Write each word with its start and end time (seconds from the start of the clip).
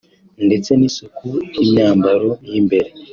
ndetse 0.45 0.69
n’isuku 0.79 1.27
y’imyambaro 1.53 2.29
y’imbere 2.49 2.89